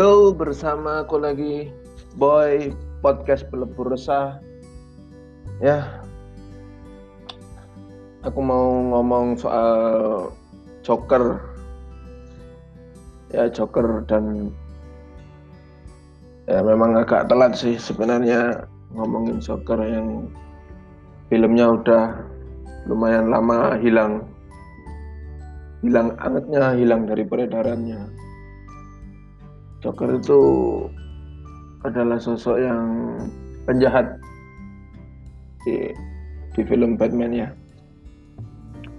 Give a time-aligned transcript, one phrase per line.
[0.00, 1.68] Yo, bersama aku lagi
[2.16, 2.72] Boy
[3.04, 4.40] Podcast Pelebur Resah.
[5.60, 6.00] Ya.
[8.24, 9.76] Aku mau ngomong soal
[10.80, 11.44] Joker.
[13.28, 14.48] Ya, Joker dan
[16.48, 18.56] ya memang agak telat sih sebenarnya
[18.96, 20.32] ngomongin Joker yang
[21.28, 22.24] filmnya udah
[22.88, 24.24] lumayan lama hilang
[25.84, 28.19] hilang angetnya hilang dari peredarannya
[29.80, 30.40] Joker itu
[31.88, 32.84] adalah sosok yang
[33.64, 34.20] penjahat
[35.64, 35.88] di,
[36.52, 37.48] di film Batman ya.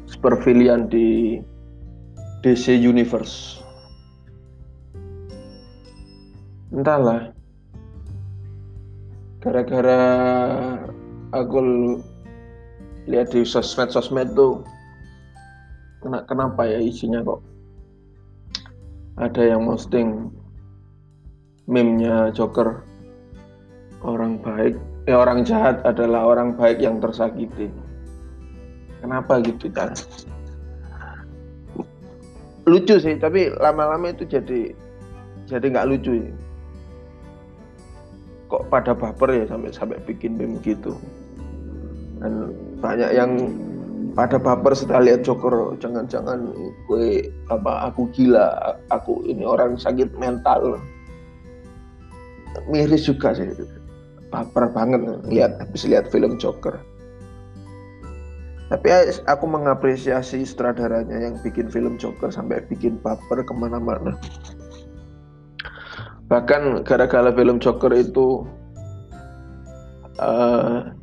[0.10, 1.38] Supervillain di
[2.42, 3.62] DC Universe.
[6.74, 7.30] Entahlah.
[9.42, 10.02] Gara-gara
[11.34, 11.58] aku
[13.10, 14.62] lihat di sosmed-sosmed tuh
[16.02, 17.42] kenapa ya isinya kok
[19.18, 20.30] ada yang posting
[21.72, 22.84] meme-nya Joker.
[24.04, 24.76] Orang baik
[25.10, 27.72] eh orang jahat adalah orang baik yang tersakiti.
[29.02, 29.96] Kenapa gitu kan
[32.70, 34.74] lucu sih tapi lama-lama itu jadi
[35.50, 36.14] jadi nggak lucu.
[36.22, 36.34] Ya.
[38.52, 41.00] kok pada baper ya sampai sampai bikin meme gitu.
[42.20, 42.52] Dan
[42.84, 43.32] banyak yang
[44.12, 46.52] pada baper setelah lihat Joker jangan-jangan
[46.86, 50.76] gue apa aku gila aku ini orang sakit mental
[52.68, 53.48] miris juga sih.
[54.32, 56.80] Baper banget lihat habis lihat film Joker.
[58.72, 58.88] Tapi
[59.28, 64.16] aku mengapresiasi sutradaranya yang bikin film Joker sampai bikin baper ke mana-mana.
[66.32, 68.48] Bahkan gara-gara film Joker itu
[70.24, 70.96] uh,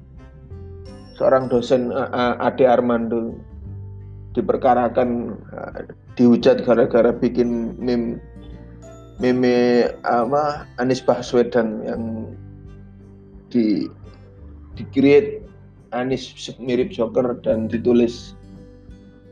[1.21, 3.37] seorang dosen uh, Ade Armando
[4.33, 5.85] diperkarakan uh,
[6.17, 8.17] dihujat gara-gara bikin meme
[9.19, 12.03] meme apa Anies Baswedan yang
[13.51, 13.91] di
[14.79, 15.43] di create
[15.91, 16.31] Anies
[16.63, 18.39] mirip Joker dan ditulis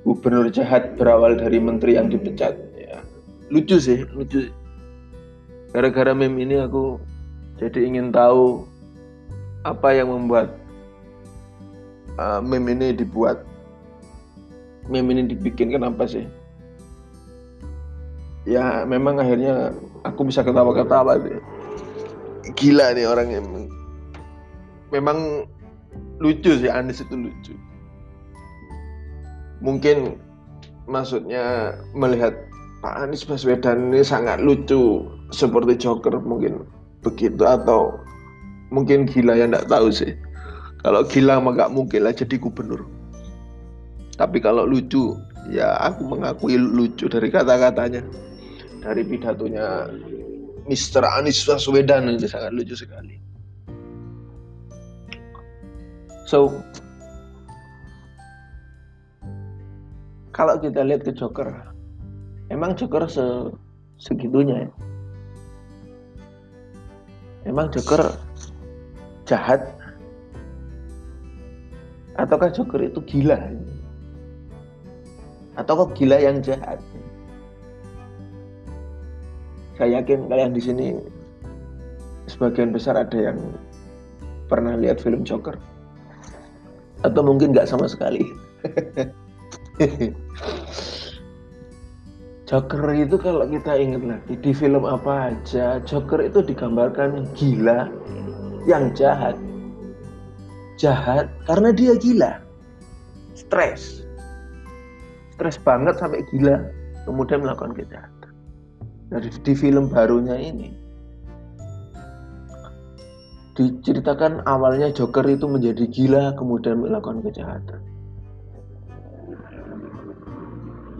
[0.02, 2.98] gubernur jahat berawal dari menteri yang dipecat ya.
[3.50, 4.50] Lucu sih lucu.
[5.70, 6.98] Gara-gara meme ini aku
[7.62, 8.66] jadi ingin tahu
[9.62, 10.56] apa yang membuat
[12.18, 13.46] uh, meme ini dibuat.
[14.90, 16.26] Meme ini dibikin kenapa sih
[18.46, 19.74] ya memang akhirnya
[20.06, 21.42] aku bisa ketawa-ketawa nih
[22.54, 23.46] gila nih orang yang
[24.94, 25.50] memang
[26.22, 27.54] lucu sih Anies itu lucu.
[29.60, 30.20] Mungkin
[30.86, 32.36] maksudnya melihat
[32.84, 35.04] Pak Anies Baswedan ini sangat lucu
[35.34, 36.68] seperti Joker mungkin
[37.02, 37.98] begitu atau
[38.70, 40.12] mungkin gila yang tidak tahu sih.
[40.86, 42.86] Kalau gila mah gak mungkin lah jadi gubernur.
[44.14, 45.18] Tapi kalau lucu
[45.50, 48.06] ya aku mengakui lucu dari kata-katanya
[48.86, 49.90] dari pidatonya
[50.70, 51.02] Mr.
[51.02, 53.18] Anies Baswedan itu sangat lucu sekali.
[56.26, 56.54] So,
[60.30, 61.50] kalau kita lihat ke Joker,
[62.50, 63.50] emang Joker se
[63.98, 64.70] segitunya ya.
[67.46, 68.10] Emang Joker
[69.26, 69.62] jahat
[72.18, 73.38] ataukah Joker itu gila?
[75.54, 76.82] Ataukah gila yang jahat?
[79.76, 80.86] Saya yakin kalian di sini
[82.26, 83.38] sebagian besar ada yang
[84.48, 85.56] pernah lihat film Joker
[87.04, 88.24] atau mungkin nggak sama sekali.
[92.46, 97.90] Joker itu kalau kita ingat lagi di film apa aja, Joker itu digambarkan gila
[98.70, 99.34] yang jahat.
[100.78, 102.38] Jahat karena dia gila.
[103.34, 104.06] Stres.
[105.36, 106.70] Stres banget sampai gila,
[107.04, 108.15] kemudian melakukan kejahatan.
[109.06, 110.86] Dari di film barunya ini
[113.56, 117.80] diceritakan awalnya Joker itu menjadi gila kemudian melakukan kejahatan.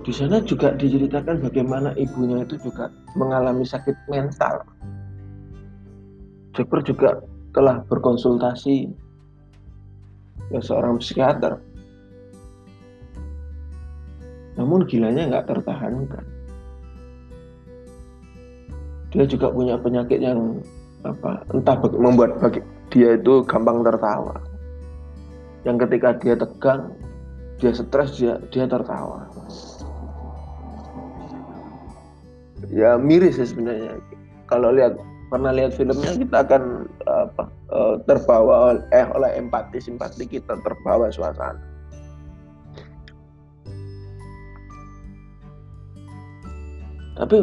[0.06, 2.88] Di sana juga diceritakan bagaimana ibunya itu juga
[3.18, 4.64] mengalami sakit mental.
[6.56, 7.10] Joker juga
[7.52, 8.88] telah berkonsultasi
[10.48, 11.60] ke seorang psikiater.
[14.56, 16.35] Namun gilanya nggak tertahankan
[19.16, 20.60] dia juga punya penyakit yang
[21.08, 22.60] apa entah membuat bagi
[22.92, 24.36] dia itu gampang tertawa.
[25.64, 26.92] Yang ketika dia tegang
[27.56, 29.24] dia stres dia dia tertawa.
[32.68, 33.96] Ya miris sih sebenarnya.
[34.52, 35.00] Kalau lihat
[35.32, 41.56] pernah lihat filmnya kita akan apa eh, terbawa eh, oleh empati simpati kita terbawa suasana.
[47.16, 47.40] Tapi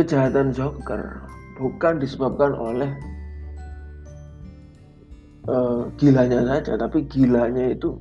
[0.00, 1.20] kejahatan Joker
[1.60, 2.88] bukan disebabkan oleh
[5.44, 8.00] uh, gilanya saja, tapi gilanya itu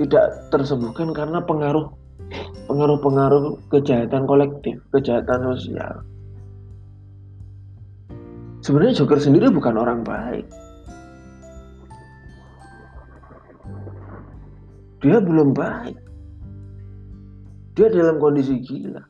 [0.00, 1.92] tidak tersembuhkan karena pengaruh
[2.64, 6.00] pengaruh-pengaruh kejahatan kolektif, kejahatan sosial.
[8.64, 10.48] Sebenarnya Joker sendiri bukan orang baik.
[15.00, 15.96] Dia belum baik.
[17.72, 19.00] Dia dalam kondisi gila.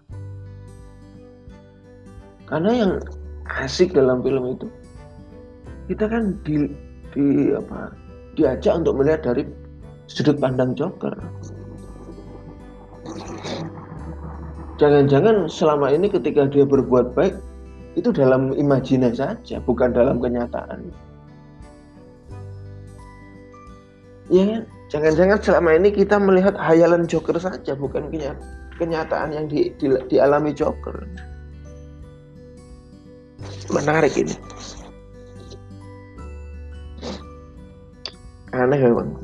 [2.50, 2.92] Karena yang
[3.62, 4.66] asik dalam film itu
[5.86, 6.70] kita kan di,
[7.14, 7.94] di apa
[8.34, 9.46] diajak untuk melihat dari
[10.10, 11.14] sudut pandang Joker.
[14.82, 17.36] Jangan-jangan selama ini ketika dia berbuat baik
[17.98, 20.90] itu dalam imajinasi saja, bukan dalam kenyataan.
[24.30, 24.62] Ya kan?
[24.90, 28.10] Jangan-jangan selama ini kita melihat hayalan Joker saja, bukan
[28.78, 31.06] kenyataan yang di, di, dialami Joker.
[33.70, 34.34] Menarik ini.
[38.50, 39.14] Aneh memang.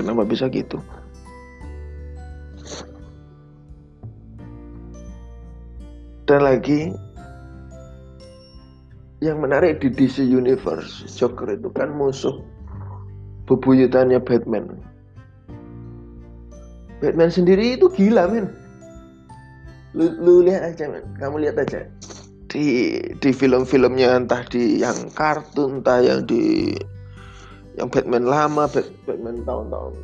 [0.00, 0.80] Kenapa bisa gitu?
[6.24, 6.94] Dan lagi
[9.20, 12.40] yang menarik di DC Universe, Joker itu kan musuh
[13.44, 14.80] bebuyutannya Batman.
[17.04, 18.48] Batman sendiri itu gila men.
[19.92, 21.84] Lu, lu lihat aja men, kamu lihat aja
[22.50, 26.74] di di film-filmnya entah di yang kartun entah yang di
[27.78, 28.66] yang Batman lama
[29.06, 29.94] Batman tahun-tahun.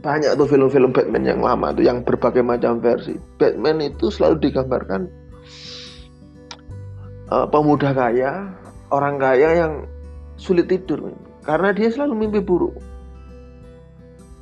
[0.00, 3.18] Banyak tuh film-film Batman yang lama tuh yang berbagai macam versi.
[3.36, 5.10] Batman itu selalu digambarkan
[7.34, 8.48] uh, pemuda kaya
[8.94, 9.72] orang kaya yang
[10.38, 11.12] sulit tidur.
[11.44, 12.78] Karena dia selalu mimpi buruk.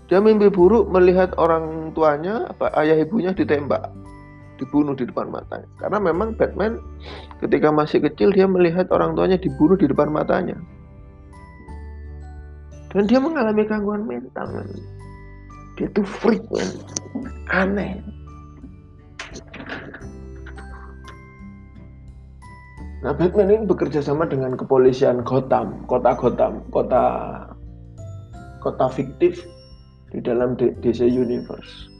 [0.09, 3.93] Dia mimpi buruk melihat orang tuanya, apa, ayah ibunya ditembak,
[4.59, 5.71] dibunuh di depan matanya.
[5.79, 6.83] Karena memang Batman
[7.41, 10.59] ketika masih kecil dia melihat orang tuanya dibunuh di depan matanya.
[12.93, 14.49] Dan dia mengalami gangguan mental.
[14.51, 14.69] Man.
[15.79, 16.69] Dia tuh freak, man.
[17.53, 18.03] Aneh.
[22.99, 27.05] Nah, Batman ini bekerja sama dengan kepolisian Gotham, kota Gotham, kota
[28.59, 29.39] kota fiktif
[30.11, 31.98] di dalam DC Universe.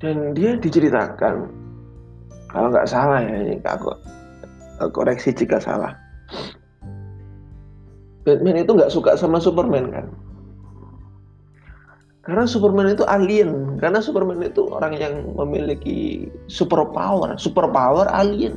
[0.00, 1.52] Dan dia diceritakan,
[2.48, 3.92] kalau nggak salah ya, ini aku
[4.96, 5.92] koreksi jika salah.
[8.24, 10.08] Batman itu nggak suka sama Superman kan?
[12.24, 18.56] Karena Superman itu alien, karena Superman itu orang yang memiliki super power, super power alien.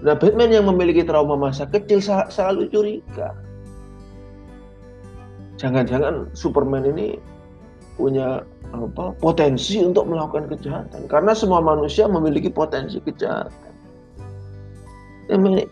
[0.00, 3.36] Nah, Batman yang memiliki trauma masa kecil selalu curiga.
[5.60, 7.20] Jangan-jangan Superman ini
[8.00, 8.40] punya
[8.72, 13.52] apa potensi untuk melakukan kejahatan karena semua manusia memiliki potensi kejahatan.
[15.30, 15.62] Ini,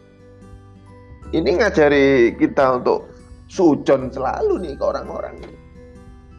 [1.34, 3.08] ini ngajari kita untuk
[3.48, 5.34] sujon selalu nih ke orang-orang.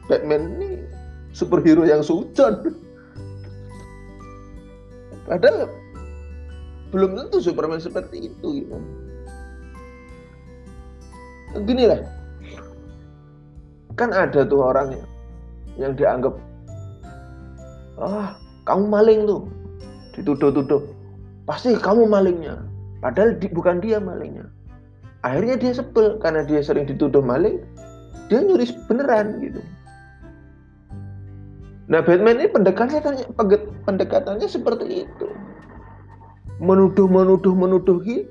[0.07, 0.69] Batman ini
[1.33, 2.71] superhero yang sujon.
[5.27, 5.69] Padahal
[6.89, 8.77] belum tentu Superman seperti itu gitu.
[11.65, 12.01] Gini lah,
[13.97, 15.08] kan ada tuh orang yang,
[15.79, 16.35] yang dianggap
[17.99, 18.35] ah
[18.67, 19.47] kamu maling tuh
[20.13, 20.83] dituduh-tuduh
[21.47, 22.59] pasti kamu malingnya
[22.99, 24.45] padahal di, bukan dia malingnya
[25.23, 27.63] akhirnya dia sebel karena dia sering dituduh maling
[28.27, 29.63] dia nyuri beneran gitu
[31.89, 33.33] Nah Batman ini pendekatannya
[33.81, 35.27] pendekatannya seperti itu.
[36.61, 38.29] Menuduh, menuduh, menuduh gitu.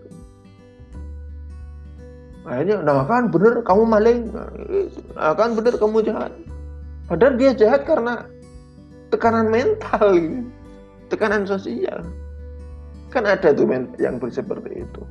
[2.47, 4.33] Akhirnya, nah kan bener kamu maling,
[5.13, 6.33] nah kan bener kamu jahat.
[7.09, 8.29] Padahal dia jahat karena
[9.09, 10.45] tekanan mental, gitu.
[11.09, 12.05] tekanan sosial.
[13.09, 13.65] Kan ada tuh
[13.97, 15.03] yang seperti itu.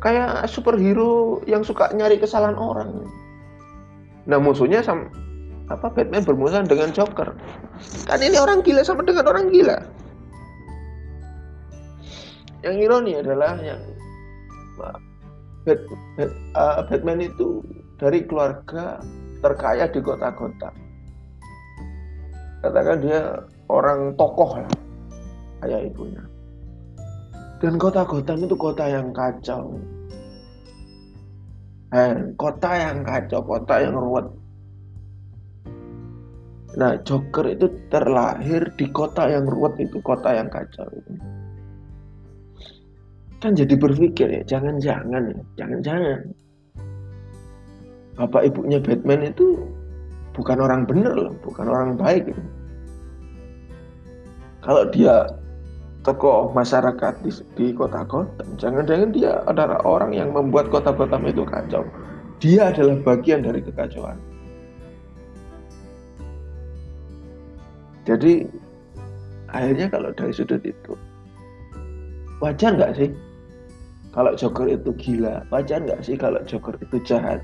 [0.00, 3.04] Kayak superhero yang suka nyari kesalahan orang.
[4.30, 5.10] Nah musuhnya sama
[5.70, 7.30] apa Batman bermusuhan dengan Joker
[8.10, 9.78] kan ini orang gila sama dengan orang gila
[12.66, 13.80] yang ironi adalah yang
[16.58, 17.62] uh, Batman itu
[18.00, 18.96] dari keluarga
[19.44, 20.72] terkaya di kota-kota
[22.64, 23.20] katakan dia
[23.68, 24.74] orang tokoh lah
[25.68, 26.24] ayah ibunya
[27.60, 29.76] dan kota Gotham itu kota yang kacau
[31.92, 34.26] eh, kota yang kacau kota yang ruwet
[36.78, 41.12] Nah, Joker itu terlahir di kota yang ruwet itu, kota yang kacau itu.
[43.42, 46.30] Kan jadi berpikir ya, jangan-jangan ya, jangan-jangan.
[48.20, 49.64] Bapak ibunya Batman itu
[50.36, 52.28] bukan orang bener loh, bukan orang baik.
[52.28, 52.42] Gitu.
[54.60, 55.24] Kalau dia
[56.04, 61.48] tokoh masyarakat di, di kota Gotham, jangan-jangan dia adalah orang yang membuat kota Gotham itu
[61.48, 61.88] kacau.
[62.44, 64.20] Dia adalah bagian dari kekacauan.
[68.04, 68.44] Jadi
[69.48, 70.92] akhirnya kalau dari sudut itu
[72.40, 73.12] wajar nggak sih
[74.12, 75.44] kalau Joker itu gila?
[75.48, 77.40] Wajar nggak sih kalau Joker itu jahat?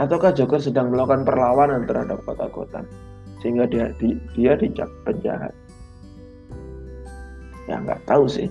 [0.00, 2.88] Ataukah Joker sedang melakukan perlawanan terhadap kota Gotham
[3.44, 5.52] sehingga dia di, dia dicap penjahat?
[7.68, 8.48] Ya nggak tahu sih.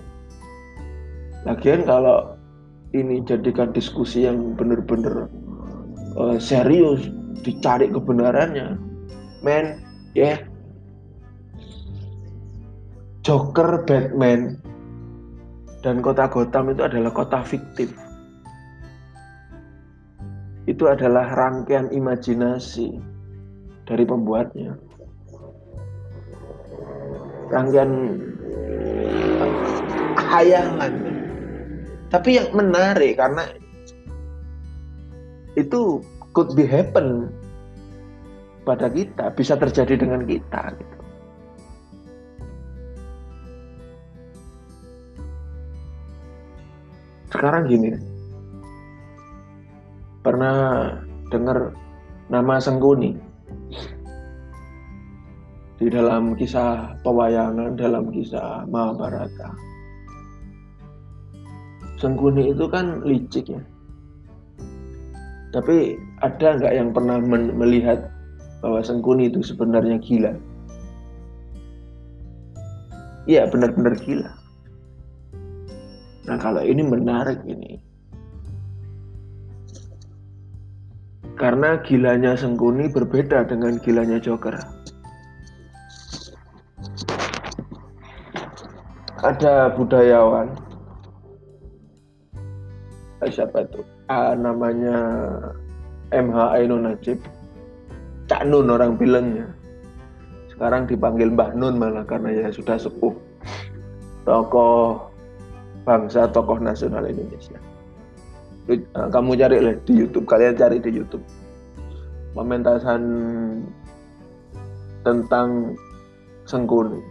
[1.42, 2.38] Lagian kalau
[2.94, 5.26] ini jadikan diskusi yang benar-benar
[6.14, 7.10] uh, serius,
[7.42, 8.78] dicari kebenarannya,
[9.42, 9.82] men,
[10.14, 10.38] ya, yeah.
[13.20, 14.56] Joker, Batman,
[15.84, 17.92] dan kota Gotham itu adalah kota fiktif.
[20.70, 22.94] Itu adalah rangkaian imajinasi
[23.90, 24.78] dari pembuatnya.
[27.50, 27.90] Rangkaian
[30.14, 30.94] hayangan.
[32.06, 33.50] Tapi yang menarik karena
[35.58, 35.98] itu
[36.30, 37.26] could be happen
[38.62, 40.98] pada kita, bisa terjadi dengan kita gitu.
[47.34, 47.94] Sekarang gini,
[50.20, 50.94] pernah
[51.32, 51.72] dengar
[52.28, 53.16] nama Sengkuni
[55.80, 59.56] di dalam kisah pewayangan, dalam kisah Mahabharata.
[61.96, 63.62] Sengkuni itu kan licik ya.
[65.50, 67.16] Tapi ada nggak yang pernah
[67.56, 68.12] melihat
[68.60, 70.32] bahwa Sengkuni itu sebenarnya gila?
[73.24, 74.30] Iya, benar-benar gila.
[76.28, 77.89] Nah kalau ini menarik ini.
[81.40, 84.60] Karena gilanya Sengkuni berbeda dengan gilanya Joker.
[89.24, 90.52] Ada budayawan,
[93.24, 93.80] eh, siapa itu?
[94.12, 94.96] Ah, namanya
[96.12, 97.20] MH Ainun Najib.
[98.28, 99.48] Cak Nun orang bilangnya.
[100.52, 103.16] Sekarang dipanggil Mbah Nun malah karena ya sudah sepuh.
[104.28, 105.08] Tokoh
[105.88, 107.56] bangsa tokoh nasional Indonesia.
[108.70, 111.26] Eh, kamu cari lah di YouTube, kalian cari di YouTube.
[112.38, 113.02] Pementasan
[115.02, 115.74] tentang
[116.46, 117.02] Sengkuni.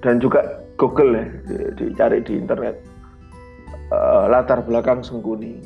[0.00, 1.24] Dan juga Google ya,
[1.76, 2.80] dicari di internet.
[3.92, 5.60] Uh, latar belakang Sengkuni.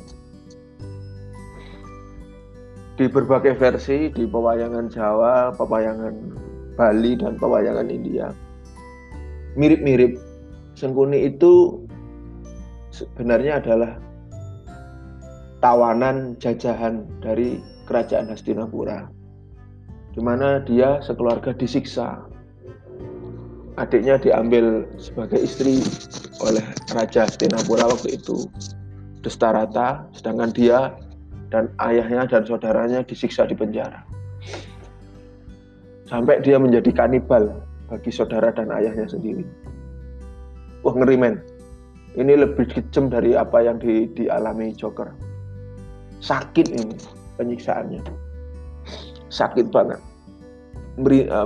[2.99, 6.15] Di berbagai versi, di pewayangan Jawa, pewayangan
[6.75, 8.35] Bali, dan pewayangan India.
[9.55, 10.19] Mirip-mirip
[10.75, 11.86] Sengkuni itu
[12.97, 14.01] sebenarnya adalah
[15.61, 19.09] tawanan jajahan dari kerajaan Hastinapura
[20.17, 22.25] di mana dia sekeluarga disiksa.
[23.77, 25.85] Adiknya diambil sebagai istri
[26.41, 26.65] oleh
[26.97, 28.49] Raja Hastinapura waktu itu
[29.21, 30.97] Destarata sedangkan dia
[31.53, 34.01] dan ayahnya dan saudaranya disiksa di penjara.
[36.09, 39.45] Sampai dia menjadi kanibal bagi saudara dan ayahnya sendiri.
[40.81, 41.35] Wah ngeri men
[42.17, 45.13] ini lebih kejam dari apa yang di, dialami Joker.
[46.17, 46.97] Sakit ini
[47.37, 48.01] penyiksaannya.
[49.29, 50.01] Sakit banget.
[50.97, 51.45] Ya,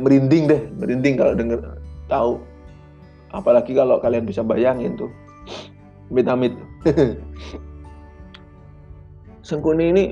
[0.00, 1.60] merinding deh merinding kalau dengar
[2.08, 2.40] tahu.
[3.36, 5.12] Apalagi kalau kalian bisa bayangin tuh.
[6.08, 6.52] Amit-amit
[9.48, 10.04] Sengkuni ini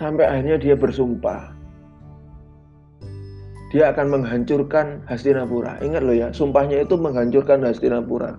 [0.00, 1.59] sampai akhirnya dia bersumpah
[3.70, 5.78] dia akan menghancurkan Hastinapura.
[5.78, 8.34] Ingat loh ya, sumpahnya itu menghancurkan Hastinapura.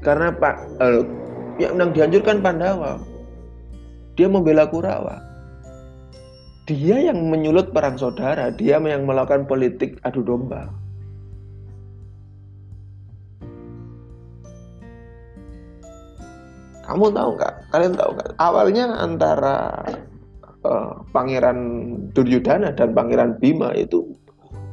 [0.00, 1.02] Karena Pak eh,
[1.60, 2.96] yang dihancurkan Pandawa.
[4.14, 5.18] Dia membela Kurawa.
[6.70, 10.70] Dia yang menyulut perang saudara, dia yang melakukan politik adu domba.
[16.86, 17.54] Kamu tahu nggak?
[17.70, 18.30] Kalian tahu nggak?
[18.38, 19.56] Awalnya antara
[20.64, 21.58] uh, Pangeran
[22.12, 24.04] Duryudana dan Pangeran Bima itu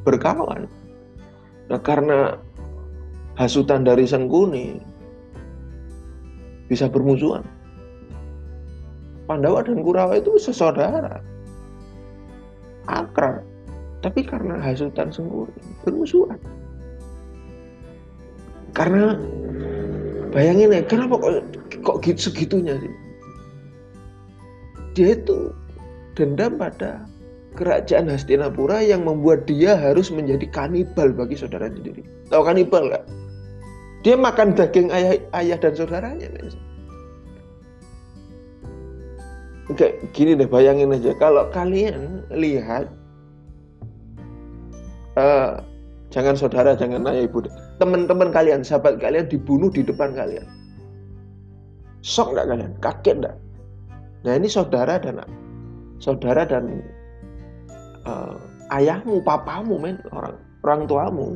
[0.04, 0.68] berkawan.
[1.68, 2.40] Nah, karena
[3.36, 4.80] hasutan dari Sengkuni
[6.72, 7.44] bisa bermusuhan.
[9.28, 11.20] Pandawa dan Kurawa itu sesaudara.
[12.88, 13.44] Akrab.
[14.00, 16.40] Tapi karena hasutan Sengkuni bermusuhan.
[18.72, 19.18] Karena
[20.32, 21.34] bayangin ya, kenapa kok
[21.84, 22.94] kok gitu segitunya sih?
[24.94, 25.52] Dia itu
[26.18, 27.06] dendam pada
[27.54, 32.02] kerajaan Hastinapura yang membuat dia harus menjadi kanibal bagi saudara sendiri.
[32.34, 33.06] Tahu kanibal nggak?
[34.02, 36.30] Dia makan daging ayah, ayah dan saudaranya.
[39.76, 42.88] kayak gini deh bayangin aja kalau kalian lihat
[45.20, 45.60] uh,
[46.08, 47.44] jangan saudara jangan ayah ibu
[47.76, 50.48] teman-teman kalian sahabat kalian dibunuh di depan kalian
[52.00, 53.36] shock nggak kalian kaget nggak
[54.24, 55.20] nah ini saudara dan
[55.98, 56.82] saudara dan
[58.06, 58.38] uh,
[58.74, 60.36] ayahmu papamu men orang
[60.66, 61.30] orang tuamu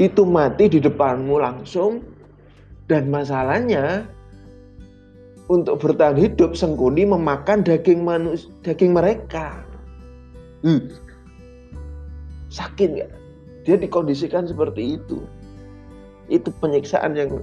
[0.00, 2.00] itu mati di depanmu langsung
[2.88, 4.08] dan masalahnya
[5.50, 9.60] untuk bertahan hidup Sengkuni memakan daging manus daging mereka.
[10.62, 10.88] Hmm.
[12.48, 13.10] Sakit nggak?
[13.66, 15.26] Dia dikondisikan seperti itu.
[16.30, 17.42] Itu penyiksaan yang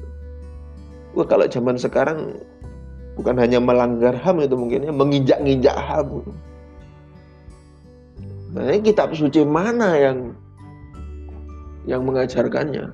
[1.14, 2.40] wah kalau zaman sekarang
[3.18, 6.22] bukan hanya melanggar HAM itu mungkin ya menginjak-injak HAM.
[8.54, 10.38] Nah, ini kitab suci mana yang
[11.90, 12.94] yang mengajarkannya?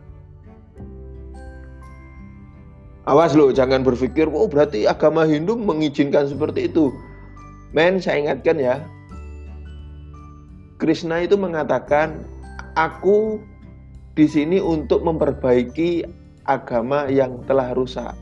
[3.03, 6.87] Awas loh, jangan berpikir, oh berarti agama Hindu mengizinkan seperti itu.
[7.75, 8.79] Men, saya ingatkan ya,
[10.79, 12.23] Krishna itu mengatakan,
[12.79, 13.43] aku
[14.15, 16.07] di sini untuk memperbaiki
[16.47, 18.15] agama yang telah rusak.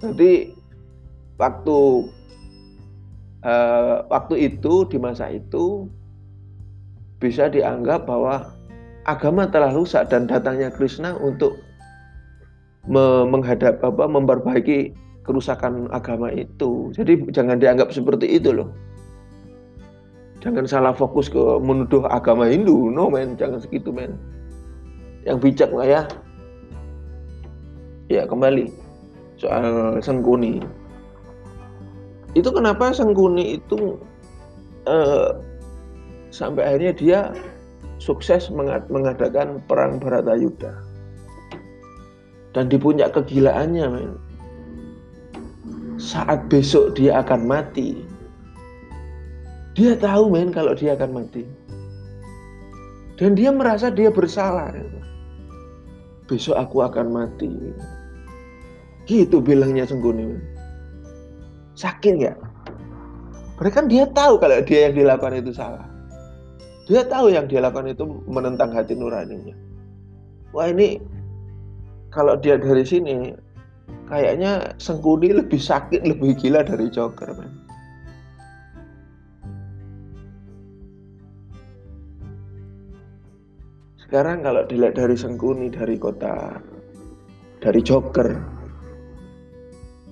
[0.00, 0.56] Jadi
[1.36, 1.78] waktu
[3.44, 5.88] uh, waktu itu di masa itu
[7.20, 8.48] bisa dianggap bahwa
[9.04, 11.60] agama telah rusak dan datangnya Krishna untuk
[12.88, 14.96] menghadap apa memperbaiki
[15.28, 16.88] kerusakan agama itu.
[16.96, 18.72] Jadi jangan dianggap seperti itu loh.
[20.40, 22.88] Jangan salah fokus ke menuduh agama Hindu.
[22.88, 24.16] No men, jangan segitu men.
[25.28, 26.02] Yang bijak lah ya.
[28.08, 28.79] Ya kembali
[29.40, 30.60] soal Sengkuni.
[32.36, 33.96] Itu kenapa Sengkuni itu
[34.84, 35.32] eh,
[36.30, 37.20] sampai akhirnya dia
[37.96, 38.52] sukses
[38.88, 40.72] mengadakan perang Baratayuda
[42.52, 44.12] dan di puncak kegilaannya men.
[46.00, 48.04] saat besok dia akan mati.
[49.76, 51.44] Dia tahu men kalau dia akan mati.
[53.20, 54.72] Dan dia merasa dia bersalah
[56.30, 57.50] besok aku akan mati
[59.08, 60.42] gitu bilangnya Sengguni men.
[61.76, 62.36] sakit nggak
[63.60, 65.84] mereka kan dia tahu kalau dia yang dilakukan itu salah
[66.88, 69.54] dia tahu yang dia lakukan itu menentang hati nuraninya
[70.50, 70.98] wah ini
[72.10, 73.30] kalau dia dari sini
[74.10, 77.52] kayaknya Sengkuni lebih sakit lebih gila dari Joker man.
[84.02, 86.58] sekarang kalau dilihat dari Sengkuni dari kota
[87.62, 88.59] dari Joker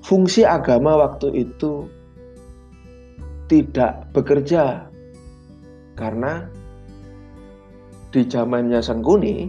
[0.02, 1.86] fungsi agama waktu itu
[3.48, 4.86] tidak bekerja
[5.96, 6.46] karena
[8.12, 9.48] di zamannya Sengkuni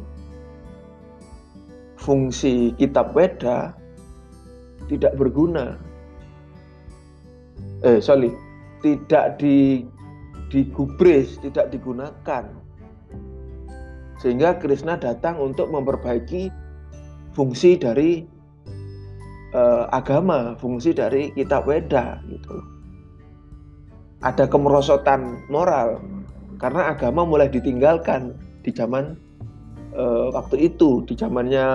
[2.00, 3.76] fungsi kitab Weda
[4.90, 5.78] tidak berguna.
[7.86, 8.34] Eh, sorry,
[8.82, 9.86] tidak di
[10.50, 12.50] digubris, tidak digunakan.
[14.20, 16.52] Sehingga Krishna datang untuk memperbaiki
[17.32, 18.26] fungsi dari
[19.54, 22.58] uh, agama, fungsi dari kitab Weda gitu.
[24.20, 26.04] Ada kemerosotan moral
[26.60, 28.36] karena agama mulai ditinggalkan
[28.68, 29.16] di zaman
[29.96, 31.66] uh, waktu itu di zamannya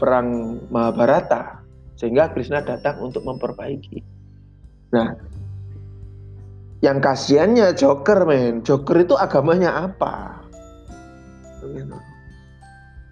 [0.00, 1.60] perang Mahabharata
[2.00, 4.02] sehingga Krishna datang untuk memperbaiki.
[4.96, 5.14] Nah,
[6.82, 10.44] yang kasihannya Joker men, Joker itu agamanya apa?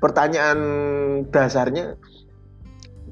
[0.02, 0.58] Pertanyaan
[1.30, 1.96] dasarnya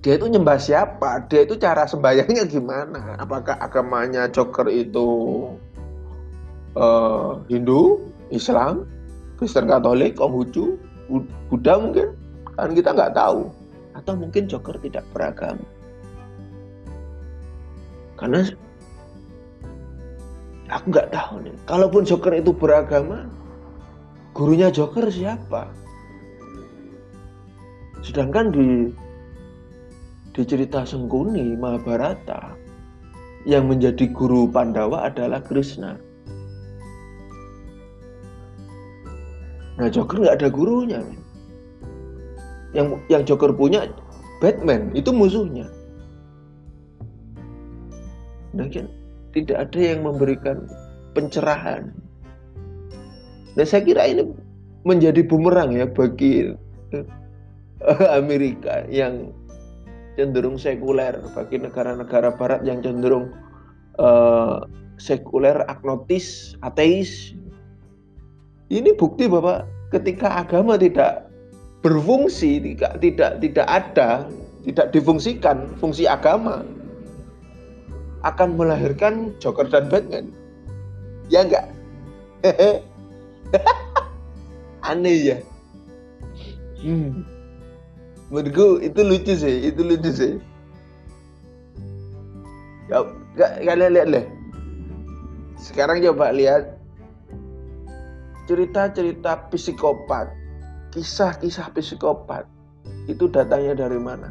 [0.01, 1.29] dia itu nyembah siapa?
[1.29, 3.21] Dia itu cara sembahyangnya gimana?
[3.21, 5.09] Apakah agamanya Joker itu
[6.77, 8.89] uh, Hindu, Islam,
[9.37, 10.81] Kristen Katolik, Konghucu,
[11.53, 12.17] Buddha mungkin?
[12.57, 13.53] Kan kita nggak tahu.
[13.93, 15.61] Atau mungkin Joker tidak beragama
[18.21, 18.45] karena
[20.69, 21.57] aku nggak tahu nih.
[21.65, 23.25] Kalaupun Joker itu beragama
[24.37, 25.73] gurunya Joker siapa?
[28.05, 28.93] Sedangkan di
[30.31, 32.55] di cerita Sengkuni Mahabharata
[33.49, 35.99] yang menjadi guru Pandawa adalah Krishna
[39.81, 41.01] Nah Joker nggak ada gurunya.
[42.77, 43.89] Yang yang Joker punya
[44.45, 45.73] Batman itu musuhnya.
[48.53, 48.87] Nah kan
[49.33, 50.69] tidak ada yang memberikan
[51.17, 51.97] pencerahan.
[53.57, 54.29] Nah saya kira ini
[54.85, 56.53] menjadi bumerang ya bagi
[56.93, 57.07] eh,
[58.21, 59.33] Amerika yang
[60.19, 63.31] cenderung sekuler, bagi negara-negara Barat yang cenderung
[63.99, 64.67] uh,
[64.99, 67.35] sekuler, agnotis, ateis,
[68.71, 71.27] ini bukti bahwa ketika agama tidak
[71.83, 74.31] berfungsi, tidak tidak tidak ada,
[74.63, 76.63] tidak difungsikan fungsi agama
[78.23, 80.31] akan melahirkan Joker dan Batman.
[81.33, 81.67] Ya enggak?
[84.91, 85.37] Aneh ya.
[86.81, 87.25] Hmm.
[88.31, 90.33] Menurutku itu lucu sih, itu lucu sih.
[92.87, 93.03] Ya,
[93.67, 94.27] kalian lihat deh.
[95.59, 96.79] Sekarang coba lihat
[98.47, 100.31] cerita-cerita psikopat,
[100.95, 102.47] kisah-kisah psikopat
[103.11, 104.31] itu datangnya dari mana?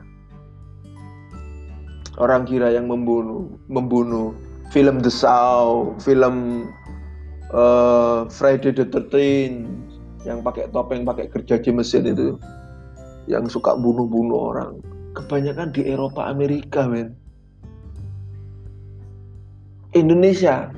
[2.20, 4.36] Orang kira yang membunuh, membunuh.
[4.70, 6.70] Film The Saw, film
[7.50, 9.66] uh, Friday the 13
[10.30, 12.38] yang pakai topeng, pakai gergaji mesin itu,
[13.30, 14.82] yang suka bunuh-bunuh orang.
[15.14, 17.14] Kebanyakan di Eropa, Amerika, men.
[19.94, 20.74] Indonesia.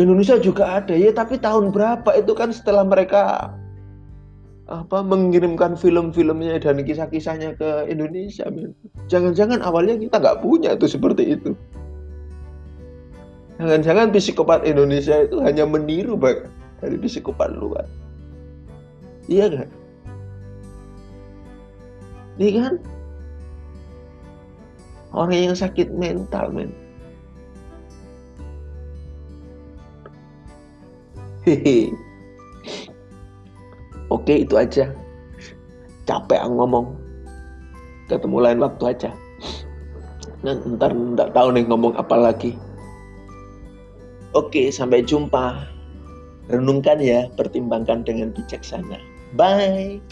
[0.00, 3.52] Indonesia juga ada ya tapi tahun berapa itu kan setelah mereka
[4.64, 8.48] apa mengirimkan film-filmnya dan kisah-kisahnya ke Indonesia
[9.12, 11.52] jangan-jangan awalnya kita nggak punya tuh seperti itu.
[13.60, 16.16] Jangan-jangan psikopat Indonesia itu hanya meniru
[16.80, 17.84] dari psikopat luar.
[19.28, 19.68] Iya kan
[22.36, 22.78] ini kan
[25.10, 26.70] orang yang sakit mental men.
[34.14, 34.92] Oke itu aja.
[36.06, 36.94] Capek ngomong.
[38.10, 39.10] Ketemu lain waktu aja.
[40.42, 42.58] Nah, ntar nggak tahu nih ngomong apa lagi.
[44.34, 45.66] Oke, sampai jumpa.
[46.50, 48.98] Renungkan ya, pertimbangkan dengan bijaksana.
[49.38, 50.02] Bye.